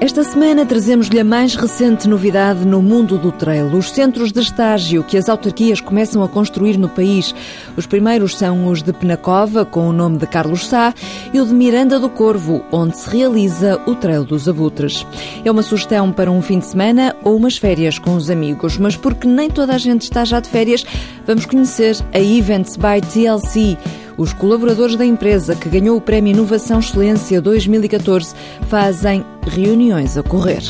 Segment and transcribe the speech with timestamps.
[0.00, 5.02] Esta semana trazemos-lhe a mais recente novidade no mundo do trail, os centros de estágio
[5.02, 7.34] que as autarquias começam a construir no país.
[7.76, 10.94] Os primeiros são os de Penacova, com o nome de Carlos Sá,
[11.34, 15.04] e o de Miranda do Corvo, onde se realiza o Trail dos Abutres.
[15.44, 18.94] É uma sugestão para um fim de semana ou umas férias com os amigos, mas
[18.94, 20.86] porque nem toda a gente está já de férias,
[21.26, 23.76] vamos conhecer a Events by TLC.
[24.18, 28.34] Os colaboradores da empresa que ganhou o Prémio Inovação Excelência 2014
[28.68, 30.60] fazem reuniões a correr.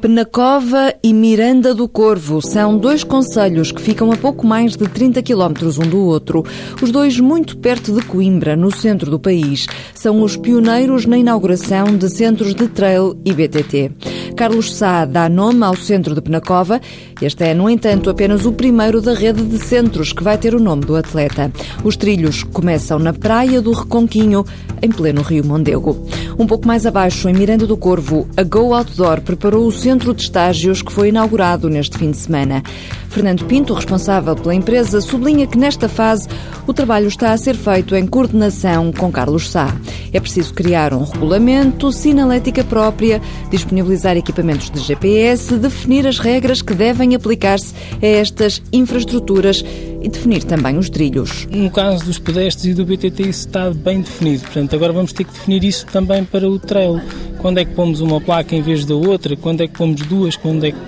[0.00, 5.20] Penacova e Miranda do Corvo são dois concelhos que ficam a pouco mais de 30
[5.22, 6.44] quilómetros um do outro,
[6.80, 9.66] os dois muito perto de Coimbra, no centro do país.
[9.92, 13.90] São os pioneiros na inauguração de centros de trail e BTT.
[14.36, 16.80] Carlos Sá dá nome ao centro de Penacova.
[17.20, 20.60] Este é, no entanto, apenas o primeiro da rede de centros que vai ter o
[20.60, 21.50] nome do atleta.
[21.82, 24.44] Os trilhos começam na praia do Reconquinho,
[24.80, 26.06] em pleno Rio Mondego.
[26.38, 30.22] Um pouco mais abaixo, em Miranda do Corvo, a Go Outdoor preparou o centro de
[30.22, 32.62] estágios que foi inaugurado neste fim de semana.
[33.08, 36.28] Fernando Pinto, responsável pela empresa, sublinha que nesta fase
[36.66, 39.74] o trabalho está a ser feito em coordenação com Carlos Sá.
[40.12, 46.74] É preciso criar um regulamento, sinalética própria, disponibilizar equipamentos de GPS, definir as regras que
[46.74, 49.64] devem aplicar-se a estas infraestruturas
[50.00, 51.46] e definir também os trilhos.
[51.50, 55.24] No caso dos pedestres e do BTT isso está bem definido, portanto agora vamos ter
[55.24, 57.00] que definir isso também para o trail.
[57.38, 59.36] Quando é que pomos uma placa em vez da outra?
[59.36, 60.36] Quando é que pomos duas?
[60.36, 60.78] Quando é que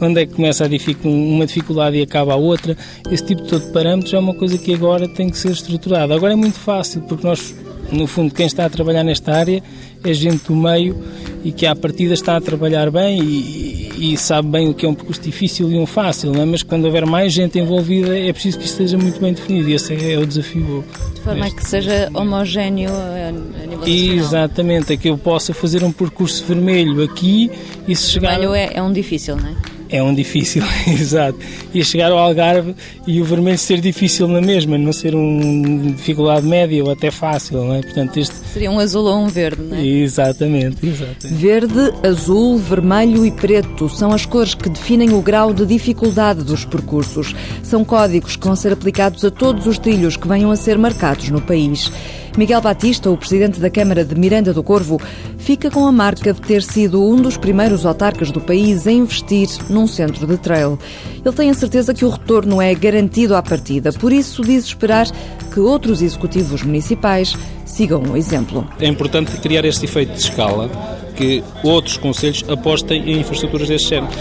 [0.00, 0.68] onde é que começa a
[1.08, 2.76] uma dificuldade e acaba a outra.
[3.10, 6.14] Esse tipo de parâmetros é uma coisa que agora tem que ser estruturada.
[6.14, 7.54] Agora é muito fácil, porque nós,
[7.90, 9.62] no fundo, quem está a trabalhar nesta área
[10.10, 10.96] é gente do meio
[11.44, 14.88] e que à partida está a trabalhar bem e, e sabe bem o que é
[14.88, 16.44] um percurso difícil e um fácil, é?
[16.44, 19.74] mas quando houver mais gente envolvida é preciso que isto esteja muito bem definido e
[19.74, 20.84] esse é, é o desafio.
[21.14, 24.16] De forma que seja homogéneo a nível nacional.
[24.16, 27.50] Exatamente, é que eu possa fazer um percurso vermelho aqui
[27.86, 28.30] e se chegar...
[28.30, 29.75] Vermelho é, é um difícil, não é?
[29.88, 31.38] É um difícil, exato.
[31.72, 32.74] E chegar ao Algarve
[33.06, 37.64] e o vermelho ser difícil na mesma, não ser um dificuldade média ou até fácil,
[37.64, 37.82] não é?
[37.82, 38.34] Portanto, este...
[38.52, 39.84] Seria um azul ou um verde, não é?
[39.84, 41.26] Exatamente, exatamente.
[41.28, 46.64] Verde, azul, vermelho e preto são as cores que definem o grau de dificuldade dos
[46.64, 47.34] percursos.
[47.62, 51.28] São códigos que vão ser aplicados a todos os trilhos que venham a ser marcados
[51.30, 51.90] no país.
[52.36, 55.00] Miguel Batista, o presidente da Câmara de Miranda do Corvo,
[55.38, 59.48] fica com a marca de ter sido um dos primeiros autarcas do país a investir
[59.76, 60.78] num centro de trail.
[61.24, 65.06] Ele tem a certeza que o retorno é garantido à partida, por isso diz esperar
[65.52, 68.66] que outros executivos municipais sigam o exemplo.
[68.80, 70.70] É importante criar este efeito de escala,
[71.14, 74.12] que outros conselhos apostem em infraestruturas deste género.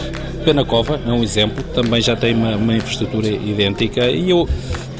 [0.44, 4.48] Penacova é um exemplo, também já tem uma, uma infraestrutura idêntica e eu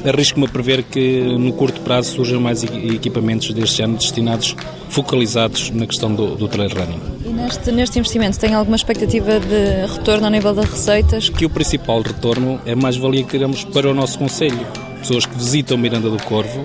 [0.04, 4.56] arrisco-me a prever que no curto prazo surjam mais equipamentos deste ano destinados,
[4.88, 7.15] focalizados na questão do, do trail running.
[7.36, 11.28] Neste, neste investimento tem alguma expectativa de retorno ao nível das receitas?
[11.28, 14.66] Que o principal retorno é mais valia que teremos para o nosso Conselho.
[14.98, 16.64] Pessoas que visitam Miranda do Corvo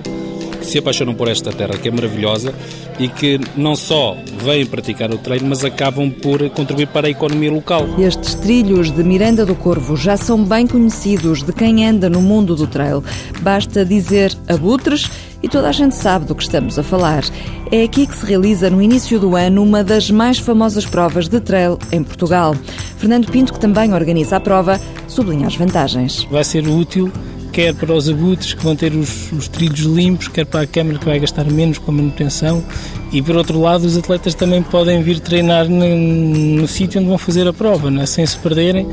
[0.62, 2.54] que se apaixonam por esta terra que é maravilhosa
[2.98, 7.50] e que não só vêm praticar o treino, mas acabam por contribuir para a economia
[7.52, 7.86] local.
[7.98, 12.54] Estes trilhos de Miranda do Corvo já são bem conhecidos de quem anda no mundo
[12.54, 13.02] do trail.
[13.40, 15.10] Basta dizer abutres
[15.42, 17.24] e toda a gente sabe do que estamos a falar.
[17.70, 21.40] É aqui que se realiza no início do ano uma das mais famosas provas de
[21.40, 22.54] trail em Portugal.
[22.98, 26.24] Fernando Pinto, que também organiza a prova, sublinha as vantagens.
[26.30, 27.10] Vai ser útil
[27.52, 30.98] quer para os abutres que vão ter os, os trilhos limpos, quer para a câmara
[30.98, 32.64] que vai gastar menos com a manutenção
[33.12, 37.18] e por outro lado os atletas também podem vir treinar no, no sítio onde vão
[37.18, 38.06] fazer a prova, né?
[38.06, 38.88] sem se perderem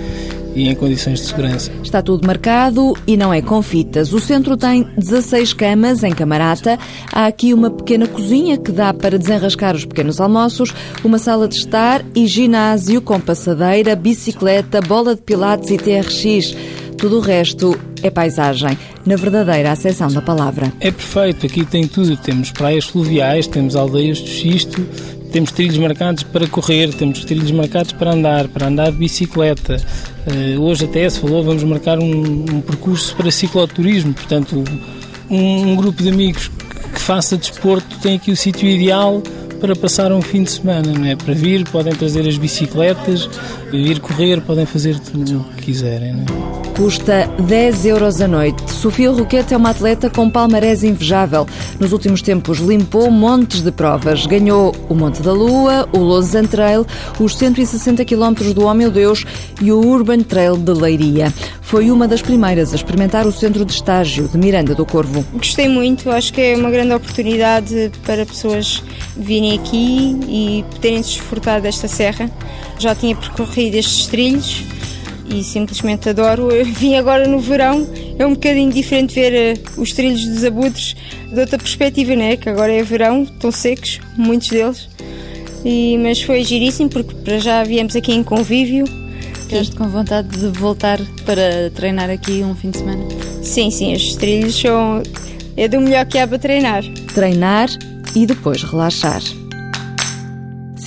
[0.56, 1.72] e em condições de segurança.
[1.84, 4.14] Está tudo marcado e não é com fitas.
[4.14, 6.78] O centro tem 16 camas em camarata.
[7.12, 10.74] Há aqui uma pequena cozinha que dá para desenrascar os pequenos almoços,
[11.04, 16.56] uma sala de estar e ginásio com passadeira, bicicleta, bola de pilates e TRX.
[16.98, 20.72] Tudo o resto é paisagem, na verdadeira acessão da palavra.
[20.80, 22.18] É perfeito, aqui tem tudo.
[22.18, 24.86] Temos praias fluviais, temos aldeias de xisto,
[25.32, 29.78] temos trilhos marcados para correr, temos trilhos marcados para andar, para andar de bicicleta.
[30.28, 34.64] Uh, hoje até se falou, vamos marcar um, um percurso para cicloturismo, portanto,
[35.30, 36.50] um, um, grupo de amigos
[36.94, 39.22] que faça desporto tem aqui o sítio ideal
[39.60, 41.16] para passar um fim de semana, não é?
[41.16, 43.30] Para vir, podem trazer as bicicletas,
[43.72, 46.60] vir correr, podem fazer tudo o que quiserem, não é?
[46.80, 48.72] Custa 10 euros a noite.
[48.72, 51.46] Sofia Roquete é uma atleta com palmarés invejável.
[51.78, 54.26] Nos últimos tempos limpou montes de provas.
[54.26, 56.86] Ganhou o Monte da Lua, o Lausanne Trail,
[57.20, 59.26] os 160 km do Oh Meu Deus
[59.62, 61.34] e o Urban Trail de Leiria.
[61.62, 65.26] Foi uma das primeiras a experimentar o centro de estágio de Miranda do Corvo.
[65.34, 68.82] Gostei muito, acho que é uma grande oportunidade para pessoas
[69.18, 72.32] virem aqui e poderem desfrutar desta serra.
[72.80, 74.64] Já tinha percorrido estes trilhos
[75.30, 76.52] e simplesmente adoro.
[76.52, 80.96] Eu vim agora no verão, é um bocadinho diferente ver uh, os trilhos dos abutres
[81.32, 82.36] de outra perspectiva, né?
[82.36, 84.90] Que agora é verão, estão secos, muitos deles.
[85.64, 88.86] E, mas foi giríssimo porque para já viemos aqui em convívio.
[89.42, 93.04] Ficaste com vontade de voltar para treinar aqui um fim de semana?
[93.42, 95.02] Sim, sim, os trilhos são.
[95.58, 96.84] é do melhor que há para treinar.
[97.14, 97.70] Treinar
[98.16, 99.22] e depois relaxar.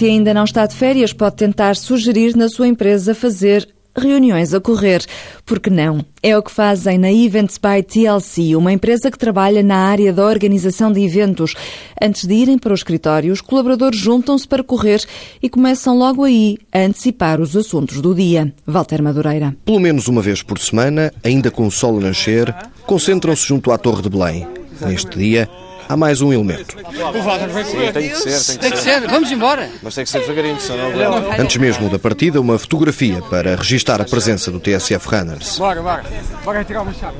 [0.02, 4.60] Se ainda não está de férias, pode tentar sugerir na sua empresa fazer reuniões a
[4.60, 5.06] correr.
[5.46, 6.04] Porque não?
[6.20, 10.26] É o que fazem na Events by TLC, uma empresa que trabalha na área da
[10.26, 11.54] organização de eventos.
[12.02, 15.04] Antes de irem para o escritório, os colaboradores juntam-se para correr
[15.40, 18.52] e começam logo aí a antecipar os assuntos do dia.
[18.66, 19.56] Walter Madureira.
[19.64, 22.52] Pelo menos uma vez por semana, ainda com o sol a nascer,
[22.86, 24.48] concentram-se junto à Torre de Belém.
[24.84, 25.48] Neste dia,
[25.92, 26.76] há mais um elemento.
[26.78, 29.00] Sim, tem que ser, tem que, tem que ser.
[29.08, 29.68] Vamos embora.
[29.82, 34.00] Mas tem que ser devagarinho, senão não Antes mesmo da partida, uma fotografia para registar
[34.00, 35.58] a presença do TSF Runners.
[35.58, 36.04] Bora, bora.
[36.44, 37.16] Bora tirar uma chave.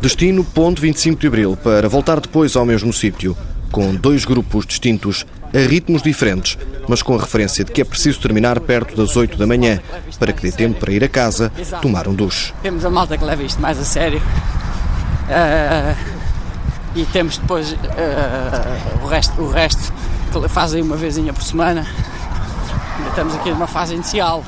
[0.00, 3.36] Destino, ponto 25 de Abril, para voltar depois ao mesmo sítio,
[3.70, 8.18] com dois grupos distintos, a ritmos diferentes, mas com a referência de que é preciso
[8.20, 9.80] terminar perto das 8 da manhã,
[10.18, 12.52] para que dê tempo para ir a casa, tomar um duche.
[12.62, 14.20] Temos a malta que leva isto mais a sério.
[15.28, 16.11] Uh
[16.94, 17.76] e temos depois uh,
[19.02, 19.92] o, resto, o resto
[20.30, 21.86] que fazem uma vezinha por semana.
[22.96, 24.44] Ainda estamos aqui numa fase inicial.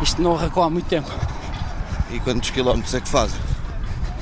[0.00, 1.10] Isto não arrancou há muito tempo.
[2.10, 3.38] E quantos quilómetros é que fazem?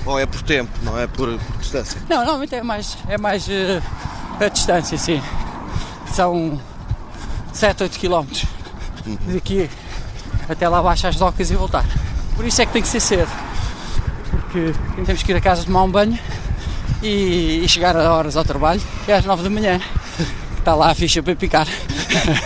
[0.05, 2.01] Ou é por tempo, não é por, por distância?
[2.09, 3.83] Não, normalmente é mais, é mais uh,
[4.41, 5.21] a distância, sim.
[6.13, 6.61] São
[7.53, 8.45] 7, 8 quilómetros
[9.07, 9.19] uhum.
[9.35, 9.69] daqui
[10.49, 11.85] até lá abaixo às docas e voltar.
[12.37, 13.31] Por isso é que tem que ser cedo.
[14.31, 14.73] Porque
[15.05, 16.19] temos que ir a casa tomar um banho
[17.03, 19.81] e, e chegar a horas ao trabalho, que é às 9 da manhã.
[20.59, 21.67] Está lá a ficha para picar.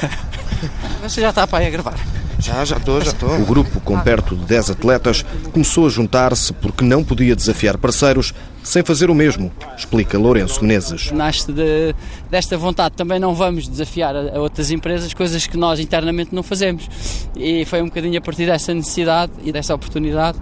[1.02, 1.98] Você já está para aí a gravar?
[2.38, 3.36] Já, já estou, já estou.
[3.38, 8.32] O grupo, com perto de 10 atletas, começou a juntar-se porque não podia desafiar parceiros
[8.62, 11.10] sem fazer o mesmo, explica Lourenço Menezes.
[11.12, 11.94] Nasce de,
[12.30, 16.42] desta vontade, também não vamos desafiar a, a, outras empresas coisas que nós internamente não
[16.42, 16.88] fazemos.
[17.36, 20.38] E foi um bocadinho a partir dessa necessidade e dessa oportunidade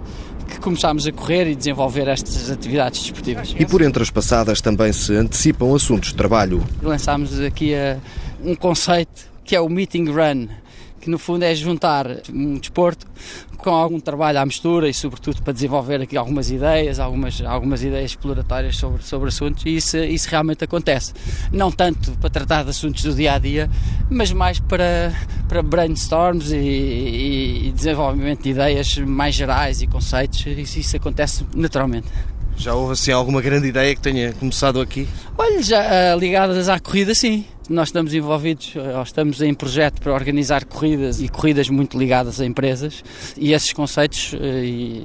[0.49, 3.55] que começámos a correr e desenvolver estas atividades desportivas.
[3.57, 6.63] E por entre as passadas também se antecipam assuntos de trabalho.
[6.81, 7.97] Lançámos aqui a,
[8.43, 10.47] um conceito que é o Meeting Run
[10.99, 13.07] que no fundo é juntar um desporto
[13.57, 18.11] com algum trabalho à mistura e sobretudo para desenvolver aqui algumas ideias, algumas, algumas ideias
[18.11, 21.13] exploratórias sobre, sobre assuntos e isso, isso realmente acontece.
[21.51, 23.69] Não tanto para tratar de assuntos do dia a dia,
[24.09, 25.13] mas mais para,
[25.47, 31.45] para brainstorms e, e, e desenvolvimento de ideias mais gerais e conceitos, isso, isso acontece
[31.53, 32.07] naturalmente.
[32.55, 35.07] Já houve assim alguma grande ideia que tenha começado aqui?
[35.37, 37.45] Olha, já uh, ligadas à corrida, sim.
[37.69, 42.45] Nós estamos envolvidos, eh, estamos em projeto para organizar corridas e corridas muito ligadas a
[42.45, 43.03] empresas
[43.37, 44.37] e esses conceitos uh,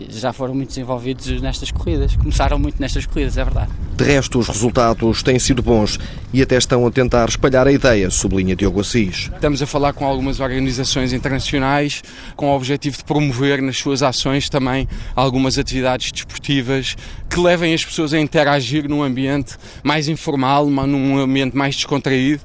[0.09, 2.17] já foram muito desenvolvidos nestas corridas.
[2.17, 3.71] Começaram muito nestas corridas, é verdade.
[3.95, 6.01] De resto, os resultados têm sido bons
[6.33, 9.31] e até estão a tentar espalhar a ideia, sublinha Diogo Assis.
[9.35, 12.03] Estamos a falar com algumas organizações internacionais
[12.35, 16.97] com o objetivo de promover nas suas ações também algumas atividades desportivas
[17.29, 22.41] que levem as pessoas a interagir num ambiente mais informal, num ambiente mais descontraído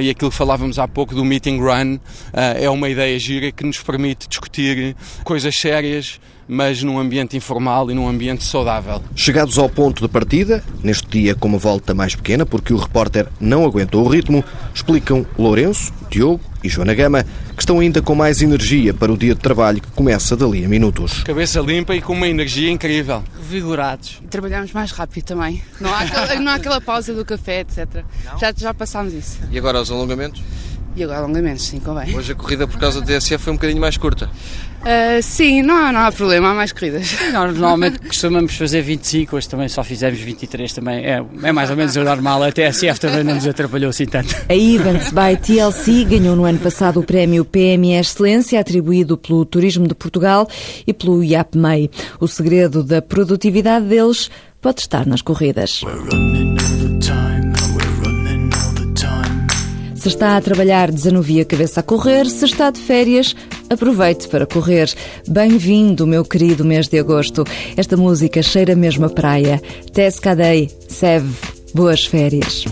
[0.00, 1.98] e aquilo que falávamos há pouco do meeting run
[2.32, 7.90] eh, é uma ideia gira que nos permite discutir coisas sérias mas num ambiente informal
[7.90, 9.02] e num ambiente saudável.
[9.14, 13.26] Chegados ao ponto de partida, neste dia com uma volta mais pequena, porque o repórter
[13.40, 14.44] não aguentou o ritmo,
[14.74, 17.24] explicam Lourenço, Diogo e Joana Gama,
[17.56, 20.68] que estão ainda com mais energia para o dia de trabalho que começa dali a
[20.68, 21.22] minutos.
[21.22, 23.22] Cabeça limpa e com uma energia incrível.
[23.48, 24.20] Vigorados.
[24.30, 25.62] Trabalhamos mais rápido também.
[25.80, 28.04] Não há aquela, não há aquela pausa do café, etc.
[28.38, 29.38] Já, já passámos isso.
[29.50, 30.42] E agora os alongamentos?
[30.94, 32.14] E agora alongamentos, sim, convém.
[32.14, 34.28] Hoje a corrida por causa do DSF foi um bocadinho mais curta.
[34.82, 37.16] Uh, sim, não há, não há problema, há mais corridas.
[37.32, 41.76] Nós normalmente costumamos fazer 25, hoje também só fizemos 23, também é, é mais ou
[41.76, 42.42] menos o normal.
[42.42, 44.34] A TSF também não nos atrapalhou assim tanto.
[44.48, 49.88] A Events by TLC ganhou no ano passado o prémio PME Excelência, atribuído pelo Turismo
[49.88, 50.46] de Portugal
[50.86, 51.90] e pelo IAPMEI.
[52.20, 55.80] O segredo da produtividade deles pode estar nas corridas.
[60.02, 62.26] Se está a trabalhar, desanuvie a cabeça a correr.
[62.26, 63.36] Se está de férias,
[63.70, 64.92] aproveite para correr.
[65.28, 67.44] Bem-vindo, meu querido mês de agosto.
[67.76, 69.62] Esta música cheira mesmo a praia.
[69.92, 71.32] Tess Cadei, Seve,
[71.72, 72.64] boas férias.